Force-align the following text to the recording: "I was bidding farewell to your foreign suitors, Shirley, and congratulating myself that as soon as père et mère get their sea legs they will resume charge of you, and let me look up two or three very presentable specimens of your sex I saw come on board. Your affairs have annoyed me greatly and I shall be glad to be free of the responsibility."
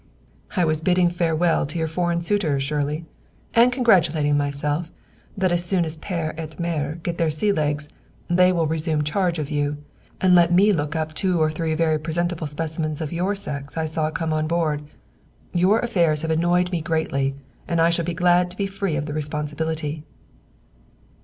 "I 0.57 0.65
was 0.65 0.81
bidding 0.81 1.11
farewell 1.11 1.67
to 1.67 1.77
your 1.77 1.87
foreign 1.87 2.21
suitors, 2.21 2.63
Shirley, 2.63 3.05
and 3.53 3.71
congratulating 3.71 4.35
myself 4.35 4.91
that 5.37 5.51
as 5.51 5.63
soon 5.63 5.85
as 5.85 5.95
père 5.99 6.33
et 6.39 6.57
mère 6.57 7.03
get 7.03 7.19
their 7.19 7.29
sea 7.29 7.51
legs 7.51 7.87
they 8.27 8.51
will 8.51 8.65
resume 8.65 9.03
charge 9.03 9.37
of 9.37 9.51
you, 9.51 9.77
and 10.19 10.33
let 10.33 10.51
me 10.51 10.73
look 10.73 10.95
up 10.95 11.13
two 11.13 11.39
or 11.39 11.51
three 11.51 11.75
very 11.75 11.99
presentable 11.99 12.47
specimens 12.47 12.99
of 12.99 13.13
your 13.13 13.35
sex 13.35 13.77
I 13.77 13.85
saw 13.85 14.09
come 14.09 14.33
on 14.33 14.47
board. 14.47 14.81
Your 15.53 15.77
affairs 15.77 16.23
have 16.23 16.31
annoyed 16.31 16.71
me 16.71 16.81
greatly 16.81 17.35
and 17.67 17.79
I 17.79 17.91
shall 17.91 18.03
be 18.05 18.15
glad 18.15 18.49
to 18.49 18.57
be 18.57 18.65
free 18.65 18.95
of 18.95 19.05
the 19.05 19.13
responsibility." 19.13 20.03